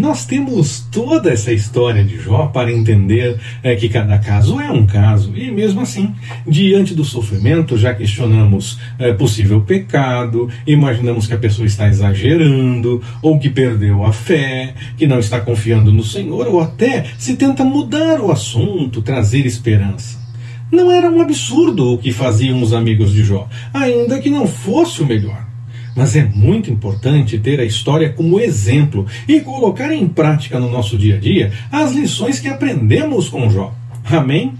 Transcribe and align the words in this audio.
Nós 0.00 0.24
temos 0.24 0.80
toda 0.90 1.30
essa 1.30 1.52
história 1.52 2.02
de 2.02 2.16
Jó 2.16 2.46
para 2.46 2.72
entender 2.72 3.38
é, 3.62 3.76
que 3.76 3.86
cada 3.86 4.18
caso 4.18 4.58
é 4.58 4.70
um 4.70 4.86
caso, 4.86 5.36
e 5.36 5.50
mesmo 5.50 5.82
assim, 5.82 6.14
diante 6.46 6.94
do 6.94 7.04
sofrimento, 7.04 7.76
já 7.76 7.92
questionamos 7.92 8.78
é, 8.98 9.12
possível 9.12 9.60
pecado, 9.60 10.48
imaginamos 10.66 11.26
que 11.26 11.34
a 11.34 11.38
pessoa 11.38 11.66
está 11.66 11.86
exagerando, 11.86 13.02
ou 13.20 13.38
que 13.38 13.50
perdeu 13.50 14.02
a 14.02 14.10
fé, 14.10 14.72
que 14.96 15.06
não 15.06 15.18
está 15.18 15.38
confiando 15.38 15.92
no 15.92 16.02
Senhor, 16.02 16.48
ou 16.48 16.62
até 16.62 17.04
se 17.18 17.36
tenta 17.36 17.62
mudar 17.62 18.22
o 18.22 18.32
assunto, 18.32 19.02
trazer 19.02 19.44
esperança. 19.44 20.18
Não 20.72 20.90
era 20.90 21.10
um 21.10 21.20
absurdo 21.20 21.92
o 21.92 21.98
que 21.98 22.10
faziam 22.10 22.62
os 22.62 22.72
amigos 22.72 23.12
de 23.12 23.22
Jó, 23.22 23.46
ainda 23.74 24.18
que 24.18 24.30
não 24.30 24.46
fosse 24.46 25.02
o 25.02 25.06
melhor. 25.06 25.49
Mas 25.96 26.16
é 26.16 26.24
muito 26.24 26.70
importante 26.70 27.38
ter 27.38 27.60
a 27.60 27.64
história 27.64 28.10
como 28.10 28.40
exemplo 28.40 29.06
e 29.26 29.40
colocar 29.40 29.92
em 29.92 30.06
prática 30.06 30.58
no 30.58 30.70
nosso 30.70 30.96
dia 30.96 31.16
a 31.16 31.18
dia 31.18 31.52
as 31.70 31.92
lições 31.92 32.38
que 32.38 32.48
aprendemos 32.48 33.28
com 33.28 33.50
Jó. 33.50 33.74
Amém? 34.04 34.54